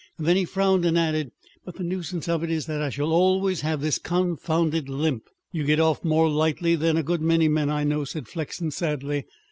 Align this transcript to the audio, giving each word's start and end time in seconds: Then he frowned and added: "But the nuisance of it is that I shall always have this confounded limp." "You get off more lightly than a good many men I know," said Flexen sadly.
Then 0.17 0.35
he 0.35 0.45
frowned 0.45 0.83
and 0.85 0.97
added: 0.97 1.29
"But 1.63 1.75
the 1.75 1.83
nuisance 1.83 2.27
of 2.27 2.43
it 2.43 2.49
is 2.49 2.65
that 2.65 2.81
I 2.81 2.89
shall 2.89 3.11
always 3.13 3.61
have 3.61 3.81
this 3.81 3.99
confounded 3.99 4.89
limp." 4.89 5.25
"You 5.51 5.63
get 5.63 5.79
off 5.79 6.03
more 6.03 6.27
lightly 6.27 6.73
than 6.75 6.97
a 6.97 7.03
good 7.03 7.21
many 7.21 7.47
men 7.47 7.69
I 7.69 7.83
know," 7.83 8.03
said 8.03 8.27
Flexen 8.27 8.71
sadly. 8.71 9.27